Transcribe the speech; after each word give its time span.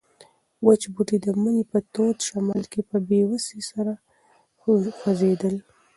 وچ 0.65 0.81
بوټي 0.93 1.17
د 1.25 1.27
مني 1.41 1.63
په 1.71 1.77
تود 1.93 2.17
شمال 2.27 2.63
کې 2.71 2.81
په 2.89 2.97
بې 3.07 3.21
وسۍ 3.29 3.61
سره 3.71 3.93
خوځېدل. 4.99 5.55